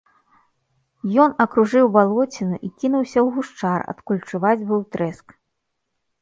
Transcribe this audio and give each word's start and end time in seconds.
Ён 1.23 1.35
акружыў 1.43 1.85
балоціну 1.97 2.57
і 2.69 2.71
кінуўся 2.79 3.19
ў 3.25 3.27
гушчар, 3.37 3.79
адкуль 3.95 4.23
чуваць 4.33 4.67
быў 4.73 4.81
трэск. 4.97 5.27